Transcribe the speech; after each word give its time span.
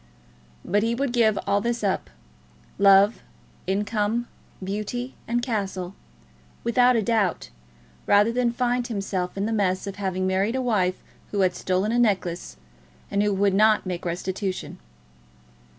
But 0.65 0.81
he 0.81 0.95
would 0.95 1.13
give 1.13 1.37
all 1.45 1.61
this 1.61 1.83
up, 1.83 2.09
love, 2.79 3.21
income, 3.67 4.27
beauty, 4.63 5.13
and 5.27 5.43
castle, 5.43 5.93
without 6.63 6.95
a 6.95 7.03
doubt, 7.03 7.51
rather 8.07 8.31
than 8.31 8.51
find 8.51 8.87
himself 8.87 9.37
in 9.37 9.45
the 9.45 9.53
mess 9.53 9.85
of 9.85 9.97
having 9.97 10.25
married 10.25 10.55
a 10.55 10.59
wife 10.63 11.03
who 11.29 11.41
had 11.41 11.53
stolen 11.55 11.91
a 11.91 11.99
necklace, 11.99 12.57
and 13.11 13.21
who 13.21 13.31
would 13.31 13.53
not 13.53 13.85
make 13.85 14.03
restitution. 14.03 14.79